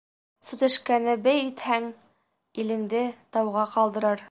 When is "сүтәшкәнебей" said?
0.45-1.43